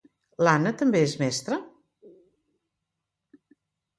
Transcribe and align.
L'Ana 0.45 0.71
també 0.79 1.01
és 1.07 1.13
mestra? 1.23 1.59